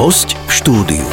[0.00, 1.04] Host v štúdiu.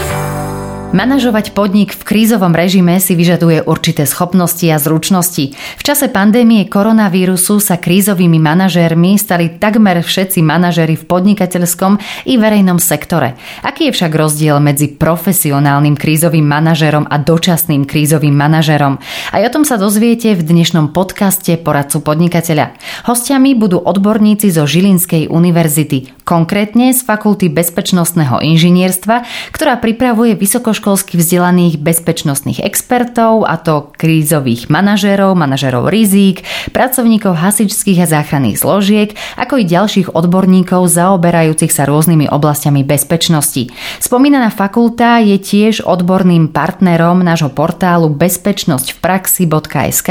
[0.95, 5.51] Manažovať podnik v krízovom režime si vyžaduje určité schopnosti a zručnosti.
[5.51, 11.99] V čase pandémie koronavírusu sa krízovými manažérmi stali takmer všetci manažéri v podnikateľskom
[12.31, 13.35] i verejnom sektore.
[13.59, 19.03] Aký je však rozdiel medzi profesionálnym krízovým manažérom a dočasným krízovým manažérom?
[19.35, 22.71] Aj o tom sa dozviete v dnešnom podcaste Poradcu podnikateľa.
[23.03, 29.23] Hostiami budú odborníci zo Žilinskej univerzity, konkrétne z Fakulty bezpečnostného inžinierstva,
[29.55, 36.43] ktorá pripravuje vysoko vysokoškolsky vzdelaných bezpečnostných expertov, a to krízových manažérov, manažérov rizík,
[36.75, 43.71] pracovníkov hasičských a záchranných zložiek, ako i ďalších odborníkov zaoberajúcich sa rôznymi oblastiami bezpečnosti.
[44.03, 50.09] Spomínaná fakulta je tiež odborným partnerom nášho portálu bezpečnosť v praxi.sk,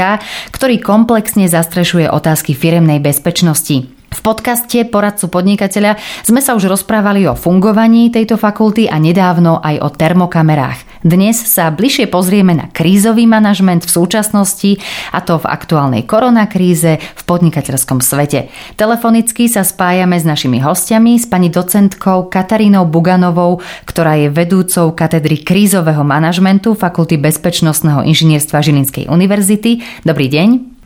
[0.49, 3.96] ktorý komplexne zastrešuje otázky firemnej bezpečnosti.
[4.07, 9.83] V podcaste Poradcu podnikateľa sme sa už rozprávali o fungovaní tejto fakulty a nedávno aj
[9.83, 11.03] o termokamerách.
[11.03, 14.79] Dnes sa bližšie pozrieme na krízový manažment v súčasnosti
[15.11, 18.47] a to v aktuálnej koronakríze v podnikateľskom svete.
[18.79, 25.43] Telefonicky sa spájame s našimi hostiami, s pani docentkou Katarínou Buganovou, ktorá je vedúcou katedry
[25.43, 29.83] krízového manažmentu Fakulty bezpečnostného inžinierstva Žilinskej univerzity.
[30.07, 30.76] Dobrý deň.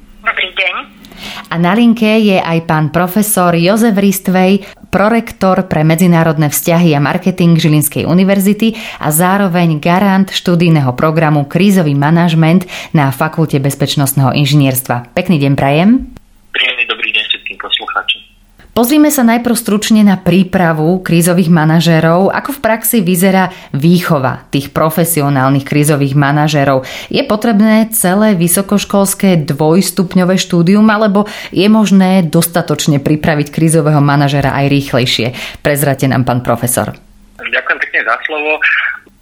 [1.52, 7.60] A na linke je aj pán profesor Jozef Ristvej, prorektor pre medzinárodné vzťahy a marketing
[7.60, 12.64] Žilinskej univerzity a zároveň garant študijného programu Krízový manažment
[12.96, 15.12] na Fakulte bezpečnostného inžinierstva.
[15.12, 15.90] Pekný deň prajem.
[16.56, 18.20] Príjemný dobrý deň všetkým poslucháčom.
[18.82, 22.34] Pozrime sa najprv stručne na prípravu krízových manažérov.
[22.34, 26.82] Ako v praxi vyzerá výchova tých profesionálnych krízových manažérov?
[27.14, 35.62] Je potrebné celé vysokoškolské dvojstupňové štúdium, alebo je možné dostatočne pripraviť krízového manažéra aj rýchlejšie?
[35.62, 36.98] Prezrate nám, pán profesor.
[37.38, 38.58] Ďakujem pekne za slovo.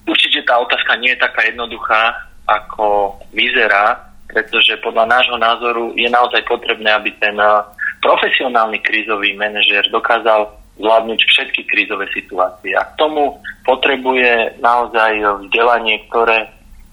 [0.07, 6.47] Určite tá otázka nie je taká jednoduchá, ako vyzerá, pretože podľa nášho názoru je naozaj
[6.47, 7.35] potrebné, aby ten
[7.99, 10.49] profesionálny krízový manažer dokázal
[10.79, 12.71] zvládnuť všetky krízové situácie.
[12.71, 13.35] A k tomu
[13.67, 16.47] potrebuje naozaj vzdelanie, ktoré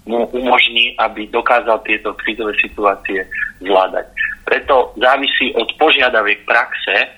[0.06, 3.27] mu umožní, aby dokázal tieto krízové situácie
[3.62, 4.06] zvládať.
[4.47, 7.11] Preto závisí od požiadaviek praxe,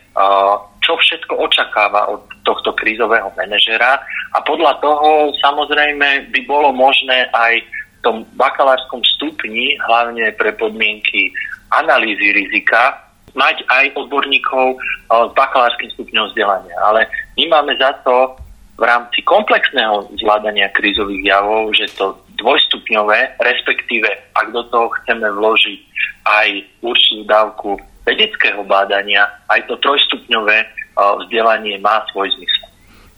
[0.81, 4.01] čo všetko očakáva od tohto krízového manažera
[4.33, 11.29] a podľa toho samozrejme by bolo možné aj v tom bakalárskom stupni, hlavne pre podmienky
[11.69, 14.81] analýzy rizika, mať aj odborníkov eh,
[15.11, 16.77] s bakalárskym stupňom vzdelania.
[16.85, 18.37] Ale my máme za to
[18.79, 24.07] v rámci komplexného zvládania krízových javov, že to dvojstupňové, respektíve
[24.39, 25.81] ak do toho chceme vložiť
[26.23, 26.49] aj
[26.87, 27.71] určitú dávku
[28.07, 30.69] vedeckého bádania, aj to trojstupňové eh,
[31.27, 32.68] vzdelanie má svoj zmysel.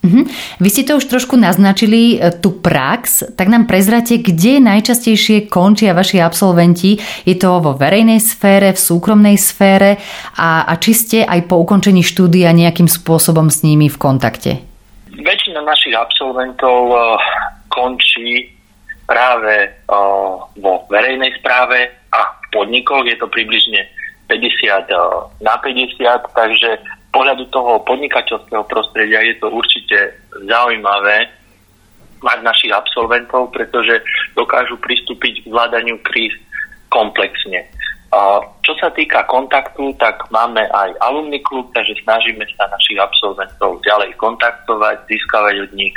[0.01, 0.25] Mm-hmm.
[0.65, 5.93] Vy ste to už trošku naznačili, e, tú prax, tak nám prezrate, kde najčastejšie končia
[5.93, 6.97] vaši absolventi.
[7.29, 10.01] Je to vo verejnej sfére, v súkromnej sfére
[10.41, 14.65] a, a či ste aj po ukončení štúdia nejakým spôsobom s nimi v kontakte?
[15.21, 17.21] Väčšina našich absolventov uh,
[17.69, 18.57] končí
[19.05, 23.05] práve uh, vo verejnej správe a v podnikoch.
[23.05, 23.85] Je to približne
[24.33, 26.01] 50 uh, na 50,
[26.33, 29.99] takže pohľadu toho podnikateľského prostredia je to určite
[30.47, 31.27] zaujímavé
[32.21, 34.03] mať našich absolventov, pretože
[34.37, 36.37] dokážu pristúpiť k zvládaniu kríz
[36.93, 37.65] komplexne.
[38.67, 44.19] Čo sa týka kontaktu, tak máme aj alumný klub, takže snažíme sa našich absolventov ďalej
[44.19, 45.95] kontaktovať, získavať od nich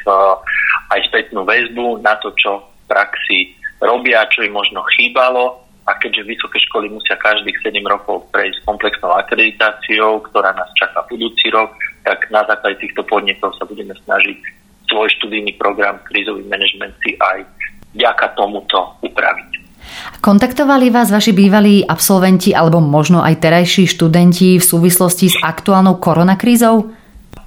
[0.93, 3.39] aj spätnú väzbu na to, čo v praxi
[3.81, 9.11] robia, čo im možno chýbalo a keďže vysoké školy musia každých 7 rokov prejsť komplexnou
[9.19, 11.75] akreditáciou, ktorá nás čaká budúci rok,
[12.07, 14.39] tak na základe týchto podnetov sa budeme snažiť
[14.87, 17.43] svoj študijný program krízový manažment si aj
[17.95, 19.63] vďaka tomuto upraviť.
[20.23, 26.87] Kontaktovali vás vaši bývalí absolventi alebo možno aj terajší študenti v súvislosti s aktuálnou koronakrízou?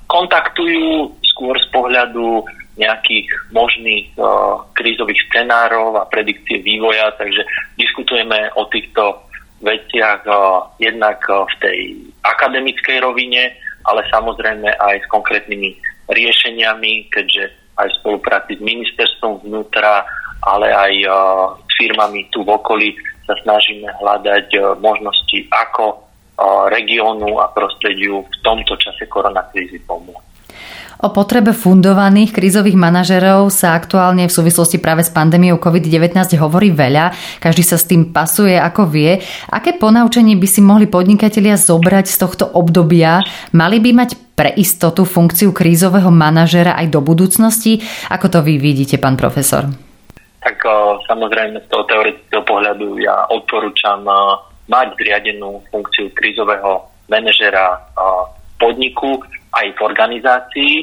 [0.07, 2.45] Kontaktujú skôr z pohľadu
[2.77, 7.43] nejakých možných uh, krízových scenárov a predikcie vývoja, takže
[7.81, 9.25] diskutujeme o týchto
[9.65, 11.79] veciach uh, jednak uh, v tej
[12.21, 13.57] akademickej rovine,
[13.89, 15.73] ale samozrejme aj s konkrétnymi
[16.13, 17.49] riešeniami, keďže
[17.81, 20.05] aj v spolupráci s ministerstvom vnútra,
[20.45, 21.15] ale aj uh,
[21.65, 22.93] s firmami tu v okolí
[23.25, 30.36] sa snažíme hľadať uh, možnosti, ako uh, regiónu a prostrediu v tomto čase koronakrízy pomôcť.
[30.97, 37.13] O potrebe fundovaných krízových manažerov sa aktuálne v súvislosti práve s pandémiou COVID-19 hovorí veľa.
[37.37, 39.21] Každý sa s tým pasuje ako vie.
[39.53, 43.21] Aké ponaučenie by si mohli podnikatelia zobrať z tohto obdobia?
[43.53, 47.85] Mali by mať pre istotu funkciu krízového manažera aj do budúcnosti?
[48.09, 49.69] Ako to vy vidíte, pán profesor?
[50.41, 50.65] Tak
[51.13, 54.01] samozrejme z toho teoretického pohľadu ja odporúčam
[54.65, 57.85] mať zriadenú funkciu krízového manažera
[58.57, 59.21] podniku
[59.57, 60.75] aj v organizácii.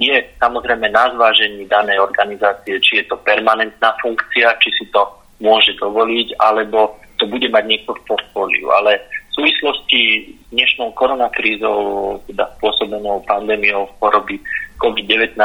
[0.00, 5.04] Je samozrejme na zvážení danej organizácie, či je to permanentná funkcia, či si to
[5.42, 8.72] môže dovoliť, alebo to bude mať niekto v portfóliu.
[8.72, 8.96] Ale
[9.28, 10.00] v súvislosti
[10.32, 14.40] s dnešnou koronakrízou, teda spôsobenou pandémiou choroby
[14.80, 15.36] COVID-19,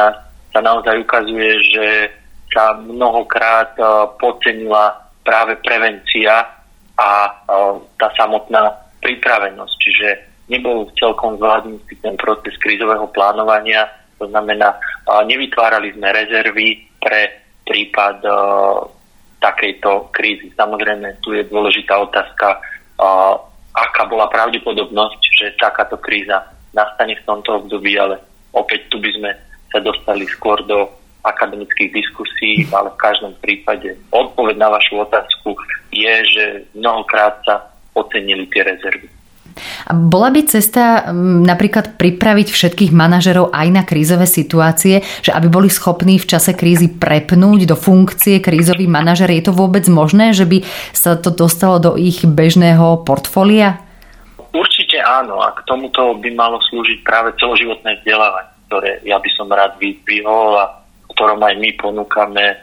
[0.52, 1.86] sa naozaj ukazuje, že
[2.48, 3.76] sa mnohokrát
[4.16, 6.48] podcenila práve prevencia
[6.96, 7.28] a
[8.00, 8.72] tá samotná
[9.04, 9.74] pripravenosť.
[9.76, 10.08] Čiže
[10.46, 14.78] nebol celkom zvládnutý ten proces krízového plánovania, to znamená,
[15.28, 18.24] nevytvárali sme rezervy pre prípad
[19.42, 20.48] takejto krízy.
[20.56, 22.56] Samozrejme, tu je dôležitá otázka,
[23.76, 28.16] aká bola pravdepodobnosť, že takáto kríza nastane v tomto období, ale
[28.56, 29.30] opäť tu by sme
[29.68, 30.88] sa dostali skôr do
[31.26, 35.58] akademických diskusí, ale v každom prípade odpoveď na vašu otázku
[35.92, 39.10] je, že mnohokrát sa ocenili tie rezervy.
[39.88, 41.08] Bola by cesta
[41.42, 46.92] napríklad pripraviť všetkých manažerov aj na krízové situácie, že aby boli schopní v čase krízy
[46.92, 49.32] prepnúť do funkcie krízový manažer?
[49.32, 50.60] Je to vôbec možné, že by
[50.92, 53.80] sa to dostalo do ich bežného portfólia?
[54.52, 59.52] Určite áno a k tomuto by malo slúžiť práve celoživotné vzdelávanie, ktoré ja by som
[59.52, 60.80] rád vypihol a
[61.12, 62.60] ktorom aj my ponúkame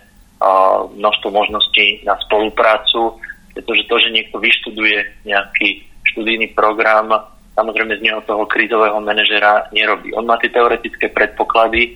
[0.97, 3.17] množstvo možností na spoluprácu,
[3.53, 7.11] pretože to, že niekto vyštuduje nejaký študijný program
[7.53, 10.13] samozrejme z neho toho krízového manažera nerobí.
[10.17, 11.93] On má tie teoretické predpoklady,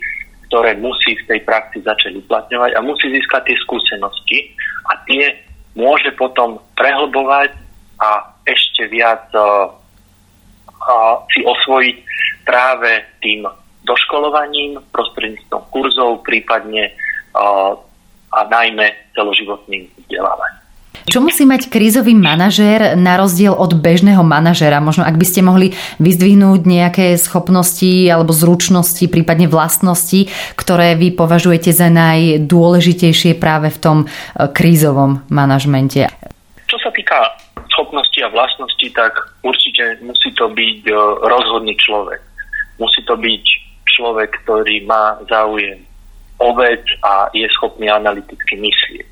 [0.47, 4.37] ktoré musí v tej praxi začať uplatňovať a musí získať tie skúsenosti
[4.87, 5.23] a tie
[5.75, 7.51] môže potom prehlbovať
[7.99, 8.09] a
[8.45, 11.97] ešte viac uh, uh, si osvojiť
[12.45, 13.43] práve tým
[13.83, 16.93] doškolovaním, prostredníctvom kurzov, prípadne
[17.33, 17.73] uh,
[18.31, 20.66] a najmä celoživotným vzdelávaním.
[21.07, 24.83] Čo musí mať krízový manažér na rozdiel od bežného manažéra?
[24.83, 25.71] Možno ak by ste mohli
[26.03, 30.27] vyzdvihnúť nejaké schopnosti alebo zručnosti, prípadne vlastnosti,
[30.59, 34.07] ktoré vy považujete za najdôležitejšie práve v tom e,
[34.51, 36.11] krízovom manažmente.
[36.67, 37.39] Čo sa týka
[37.71, 39.15] schopnosti a vlastnosti, tak
[39.47, 40.93] určite musí to byť e,
[41.23, 42.19] rozhodný človek.
[42.83, 43.43] Musí to byť
[43.95, 45.87] človek, ktorý má záujem
[46.43, 49.07] o vec a je schopný analyticky myslieť.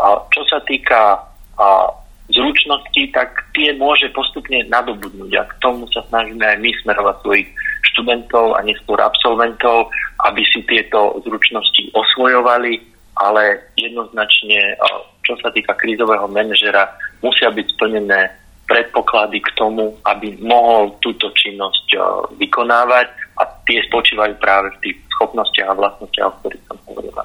[0.00, 1.92] A čo sa týka a
[2.32, 5.32] zručnosti, tak tie môže postupne nadobudnúť.
[5.36, 7.48] A k tomu sa snažíme aj my smerovať svojich
[7.92, 9.92] študentov a neskôr absolventov,
[10.24, 12.80] aby si tieto zručnosti osvojovali,
[13.20, 14.74] ale jednoznačne,
[15.22, 16.90] čo sa týka krízového manažera,
[17.20, 18.32] musia byť splnené
[18.64, 22.00] predpoklady k tomu, aby mohol túto činnosť
[22.40, 27.24] vykonávať a tie spočívajú práve v tých schopnostiach a vlastnostiach, o ktorých som hovoril na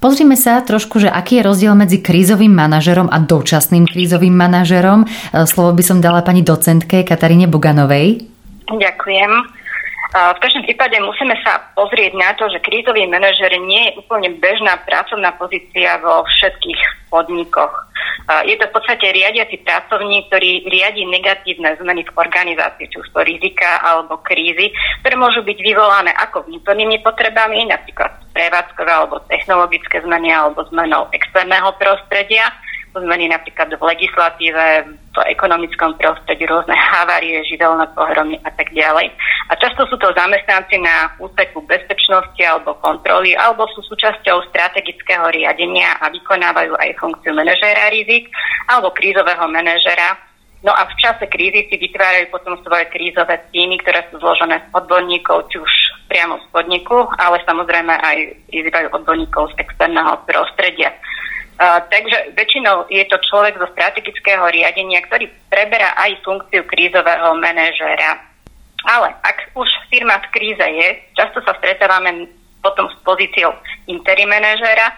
[0.00, 5.04] Pozrime sa trošku, že aký je rozdiel medzi krízovým manažerom a dočasným krízovým manažerom.
[5.04, 5.06] E,
[5.48, 8.20] slovo by som dala pani docentke Kataríne Boganovej.
[8.68, 9.32] Ďakujem.
[9.32, 9.42] E,
[10.14, 14.80] v každom prípade musíme sa pozrieť na to, že krízový manažer nie je úplne bežná
[14.84, 17.72] pracovná pozícia vo všetkých podnikoch.
[18.48, 23.20] Je to v podstate riadiaci pracovník, ktorý riadi negatívne zmeny v organizácii, či už to
[23.20, 24.72] rizika alebo krízy,
[25.04, 31.70] ktoré môžu byť vyvolané ako vnútornými potrebami, napríklad prevádzkové alebo technologické zmeny alebo zmenou externého
[31.78, 32.50] prostredia,
[32.94, 39.10] zmeny napríklad v legislatíve, v ekonomickom prostredí, rôzne havárie, živelné pohromy a tak ďalej.
[39.50, 45.98] A často sú to zamestnanci na úseku bezpečnosti alebo kontroly, alebo sú súčasťou strategického riadenia
[45.98, 48.30] a vykonávajú aj funkciu manažéra rizik
[48.70, 50.14] alebo krízového manažera.
[50.64, 54.66] No a v čase krízy si vytvárajú potom svoje krízové týmy, ktoré sú zložené z
[54.72, 55.72] odborníkov, či už
[56.14, 58.18] priamo z podniku, ale samozrejme aj
[58.54, 60.94] vyzývajú odborníkov z externého prostredia.
[61.58, 68.30] Uh, takže väčšinou je to človek zo strategického riadenia, ktorý preberá aj funkciu krízového manažéra.
[68.86, 72.30] Ale ak už firma v kríze je, často sa stretávame
[72.62, 73.50] potom s pozíciou
[73.90, 74.94] interim manažéra,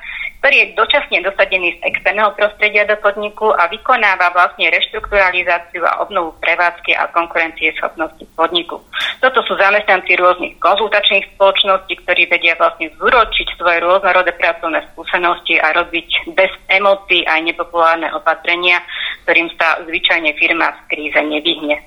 [0.46, 6.38] ktorý je dočasne dosadený z externého prostredia do podniku a vykonáva vlastne reštrukturalizáciu a obnovu
[6.38, 8.78] prevádzky a konkurencie schopnosti podniku.
[9.18, 15.74] Toto sú zamestnanci rôznych konzultačných spoločností, ktorí vedia vlastne zúročiť svoje rôznorodé pracovné skúsenosti a
[15.82, 18.86] robiť bez emócií aj nepopulárne opatrenia,
[19.26, 21.82] ktorým sa zvyčajne firma v kríze nevyhne.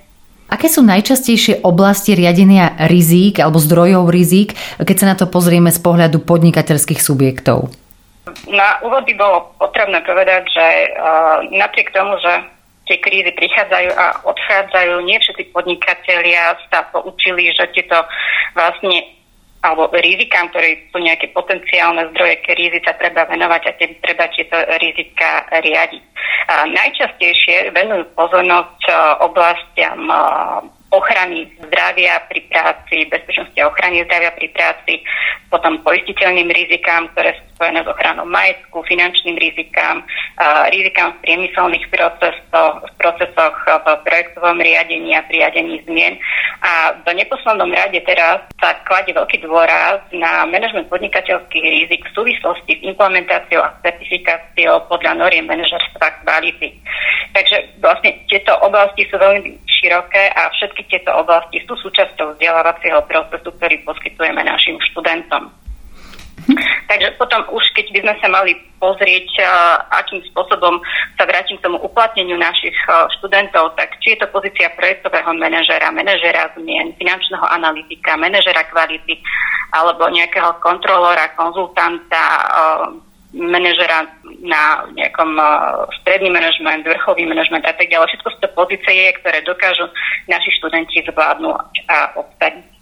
[0.52, 4.52] Aké sú najčastejšie oblasti riadenia rizík alebo zdrojov rizík,
[4.84, 7.72] keď sa na to pozrieme z pohľadu podnikateľských subjektov?
[8.50, 12.34] Na úvod by bolo potrebné povedať, že uh, napriek tomu, že
[12.90, 15.06] tie krízy prichádzajú a odchádzajú.
[15.06, 18.02] Nie všetci podnikatelia sa poučili, že tieto
[18.58, 19.20] vlastne
[19.60, 24.56] alebo rizikám, ktoré sú nejaké potenciálne zdroje krízy, sa treba venovať a tie, treba tieto
[24.80, 26.04] rizika riadiť.
[26.48, 28.82] A najčastejšie venujú pozornosť
[29.20, 30.08] oblastiam
[30.96, 35.04] ochrany zdravia pri práci, bezpečnosti a ochrany zdravia pri práci,
[35.52, 40.00] potom poistiteľným rizikám, ktoré spojené s ochranou majetku, finančným rizikám,
[40.72, 46.16] rizikám v priemyselných procesoch, v procesoch v projektovom riadení a pri riadení zmien.
[46.64, 52.80] A v neposlednom rade teraz sa kladie veľký dôraz na manažment podnikateľských rizik v súvislosti
[52.80, 56.80] s implementáciou a certifikáciou podľa noriem manažerstva kvality.
[57.36, 63.52] Takže vlastne tieto oblasti sú veľmi široké a všetky tieto oblasti sú súčasťou vzdelávacieho procesu,
[63.56, 65.52] ktorý poskytujeme našim študentom.
[66.90, 69.30] Takže potom už keď by sme sa mali pozrieť,
[69.94, 70.82] akým spôsobom
[71.20, 72.74] sa vrátim k tomu uplatneniu našich
[73.20, 79.20] študentov, tak či je to pozícia projektového manažera, manažera zmien, finančného analytika, manažera kvality
[79.76, 82.24] alebo nejakého kontrolóra, konzultanta,
[83.36, 84.10] manažera
[84.42, 85.38] na nejakom
[86.02, 88.10] stredný manažment, vrchový manažment a tak ďalej.
[88.10, 89.86] Všetko sú to pozície, ktoré dokážu
[90.26, 92.79] naši študenti zvládnuť a obsadiť.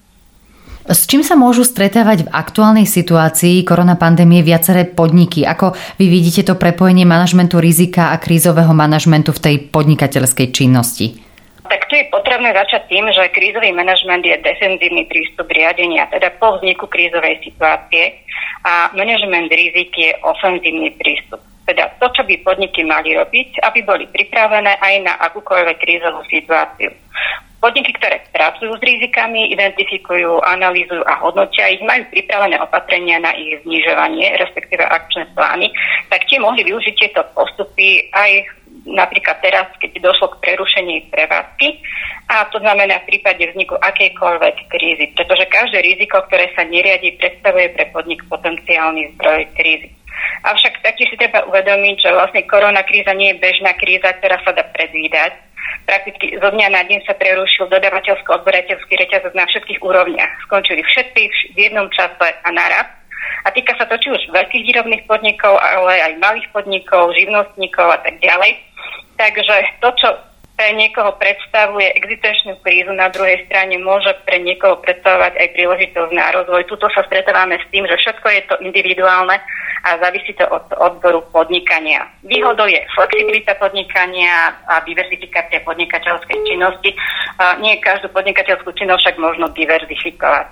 [0.88, 5.44] S čím sa môžu stretávať v aktuálnej situácii koronapandémie viaceré podniky?
[5.44, 11.20] Ako vy vidíte to prepojenie manažmentu rizika a krízového manažmentu v tej podnikateľskej činnosti?
[11.68, 16.56] Tak tu je potrebné začať tým, že krízový manažment je defenzívny prístup riadenia, teda po
[16.56, 18.24] vzniku krízovej situácie
[18.64, 21.44] a manažment rizik je ofenzívny prístup.
[21.68, 26.96] Teda to, čo by podniky mali robiť, aby boli pripravené aj na akúkoľvek krízovú situáciu.
[27.58, 33.58] Podniky, ktoré pracujú s rizikami, identifikujú, analýzujú a hodnotia ich, majú pripravené opatrenia na ich
[33.66, 35.74] znižovanie, respektíve akčné plány,
[36.14, 38.46] tak tie mohli využiť tieto postupy aj
[38.86, 41.82] napríklad teraz, keď došlo k prerušení prevádzky
[42.28, 47.72] a to znamená v prípade vzniku akejkoľvek krízy, pretože každé riziko, ktoré sa neriadi, predstavuje
[47.74, 49.90] pre podnik potenciálny zdroj krízy.
[50.44, 54.52] Avšak taktiež si treba uvedomiť, že vlastne korona kríza nie je bežná kríza, ktorá sa
[54.54, 55.47] dá predvídať.
[55.88, 60.32] Prakticky zo dňa na deň sa prerušil dodavateľsko-odberateľský reťazec na všetkých úrovniach.
[60.48, 61.22] Skončili všetci
[61.56, 62.88] v jednom čase a naraz.
[63.46, 68.00] A týka sa to či už veľkých výrobných podnikov, ale aj malých podnikov, živnostníkov a
[68.04, 68.60] tak ďalej.
[69.16, 70.10] Takže to, čo
[70.58, 76.34] pre niekoho predstavuje existenčnú krízu, na druhej strane môže pre niekoho predstavovať aj príležitosť na
[76.34, 76.66] rozvoj.
[76.66, 79.38] Tuto sa stretávame s tým, že všetko je to individuálne
[79.88, 82.04] a závisí to od odboru podnikania.
[82.28, 86.92] Výhodou je flexibilita podnikania a diversifikácia podnikateľskej činnosti.
[87.64, 90.52] Nie každú podnikateľskú činnosť však možno diverzifikovať.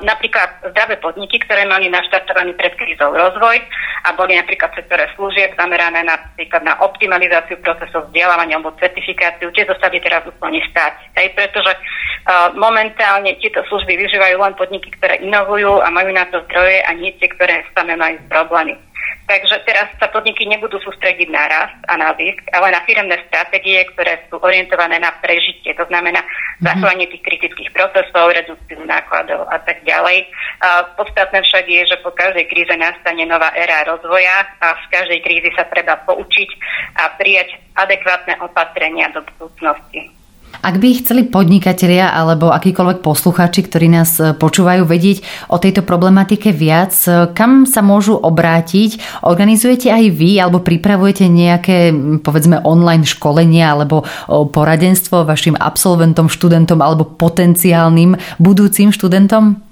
[0.00, 3.60] Napríklad zdravé podniky, ktoré mali naštartovaný pred krízou rozvoj
[4.08, 9.68] a boli napríklad v sektore služieb zamerané napríklad na optimalizáciu procesov vzdelávania alebo certifikáciu, tie
[9.68, 11.12] zostali teraz úplne stať.
[11.12, 16.40] Aj pretože uh, momentálne tieto služby využívajú len podniky, ktoré inovujú a majú na to
[16.48, 18.16] zdroje a nie tie, ktoré same majú
[18.48, 18.80] problémy.
[19.28, 23.84] Takže teraz sa podniky nebudú sústrediť na rast a na zisk, ale na firemné stratégie,
[23.92, 25.76] ktoré sú orientované na prežitie.
[25.76, 26.64] To znamená mm-hmm.
[26.64, 30.24] zachovanie tých kritických procesov, redukciu nákladov a tak ďalej.
[30.64, 35.20] A podstatné však je, že po každej kríze nastane nová éra rozvoja a z každej
[35.20, 36.50] krízy sa treba poučiť
[36.96, 40.17] a prijať adekvátne opatrenia do budúcnosti.
[40.58, 45.22] Ak by chceli podnikatelia alebo akýkoľvek poslucháči, ktorí nás e, počúvajú, vedieť
[45.54, 49.22] o tejto problematike viac, e, kam sa môžu obrátiť?
[49.22, 51.94] Organizujete aj vy alebo pripravujete nejaké,
[52.26, 59.67] povedzme, online školenia alebo poradenstvo vašim absolventom, študentom alebo potenciálnym budúcim študentom?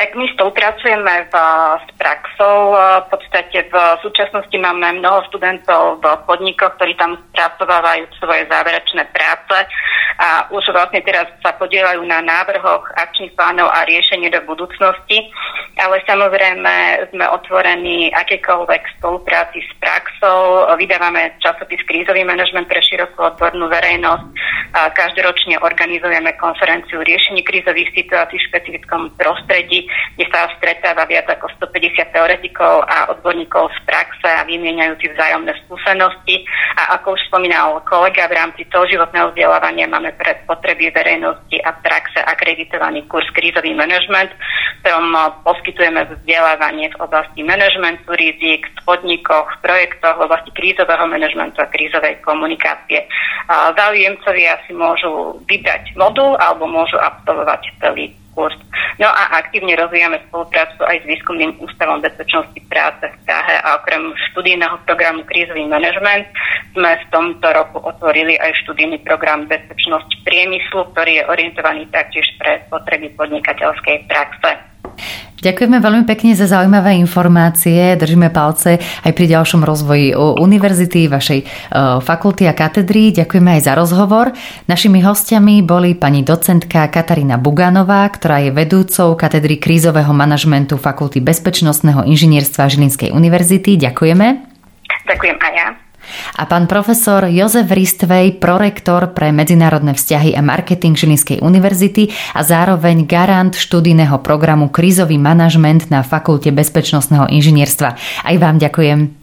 [0.00, 1.34] Tak my spolupracujeme v,
[1.76, 2.72] s praxou.
[3.04, 9.68] V podstate v súčasnosti máme mnoho študentov v podnikoch, ktorí tam spracovávajú svoje záverečné práce
[10.20, 15.28] a už vlastne teraz sa podielajú na návrhoch akčných plánov a riešení do budúcnosti.
[15.76, 20.64] Ale samozrejme sme otvorení akékoľvek spolupráci s praxou.
[20.80, 24.26] Vydávame časopis Krízový manažment pre širokú odbornú verejnosť.
[24.70, 31.48] A každoročne organizujeme konferenciu riešení krízových situácií v špecifickom prostredí kde sa stretáva viac ako
[31.58, 36.46] 150 teoretikov a odborníkov z praxe a vymieňajú si vzájomné skúsenosti.
[36.76, 42.20] A ako už spomínal kolega, v rámci celoživotného vzdelávania máme pre potreby verejnosti a praxe
[42.22, 44.30] akreditovaný kurz krízový manažment,
[44.84, 51.64] ktorom poskytujeme vzdelávanie v oblasti manažmentu rizik, v podnikoch, v projektoch v oblasti krízového manažmentu
[51.64, 53.08] a krízovej komunikácie.
[53.48, 58.56] Záujemcovia si môžu vybrať modul alebo môžu absolvovať celý kurz.
[59.00, 64.12] No a aktívne rozvíjame spoluprácu aj s Výskumným ústavom bezpečnosti práce v Prahe a okrem
[64.30, 66.28] študijného programu Krízový manažment
[66.76, 72.62] sme v tomto roku otvorili aj študijný program Bezpečnosť priemyslu, ktorý je orientovaný taktiež pre
[72.68, 74.69] potreby podnikateľskej praxe.
[75.40, 77.96] Ďakujeme veľmi pekne za zaujímavé informácie.
[77.96, 81.46] Držíme palce aj pri ďalšom rozvoji univerzity, vašej e,
[82.04, 83.08] fakulty a katedry.
[83.16, 84.36] Ďakujeme aj za rozhovor.
[84.68, 92.04] Našimi hostiami boli pani docentka Katarína Buganová, ktorá je vedúcou katedry krízového manažmentu Fakulty bezpečnostného
[92.04, 93.80] inžinierstva Žilinskej univerzity.
[93.80, 94.26] Ďakujeme.
[95.08, 95.79] Ďakujem aj ja
[96.36, 103.06] a pán profesor Jozef Ristvej, prorektor pre medzinárodné vzťahy a marketing Žilinskej univerzity a zároveň
[103.06, 107.88] garant študijného programu Krízový manažment na Fakulte bezpečnostného inžinierstva.
[108.26, 109.20] Aj vám ďakujem.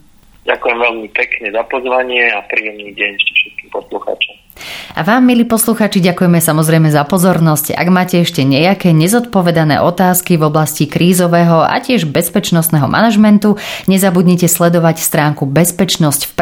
[0.48, 4.47] Ďakujem veľmi pekne za pozvanie a príjemný deň všetkým poslucháčom.
[4.94, 7.76] A vám, milí posluchači, ďakujeme samozrejme za pozornosť.
[7.76, 13.60] Ak máte ešte nejaké nezodpovedané otázky v oblasti krízového a tiež bezpečnostného manažmentu,
[13.90, 16.32] nezabudnite sledovať stránku bezpečnosť v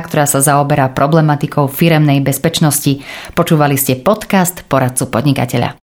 [0.00, 3.04] ktorá sa zaoberá problematikou firemnej bezpečnosti.
[3.36, 5.76] Počúvali ste podcast Poradcu podnikateľa.